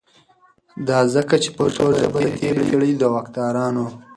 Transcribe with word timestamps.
دا 0.87 0.99
ځکه 1.13 1.35
چې 1.43 1.49
پښتو 1.57 1.85
ژبه 1.99 2.19
د 2.23 2.27
تیری 2.39 2.63
پیړۍ 2.69 2.91
دواکدارانو 2.97 3.85